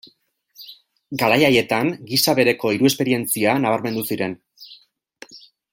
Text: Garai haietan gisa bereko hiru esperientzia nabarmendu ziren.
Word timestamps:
Garai 1.23 1.37
haietan 1.49 1.91
gisa 2.13 2.35
bereko 2.41 2.73
hiru 2.77 2.91
esperientzia 2.93 3.55
nabarmendu 3.67 4.07
ziren. 4.13 4.37